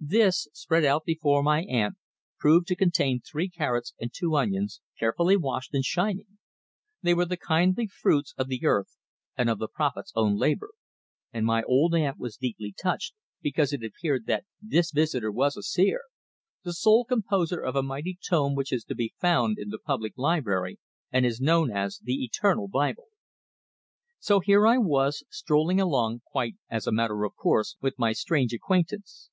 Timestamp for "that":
14.24-14.46